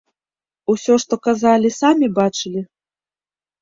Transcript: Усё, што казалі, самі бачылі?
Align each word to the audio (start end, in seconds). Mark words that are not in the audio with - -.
Усё, 0.75 0.93
што 1.05 1.13
казалі, 1.29 1.75
самі 1.81 2.13
бачылі? 2.19 2.69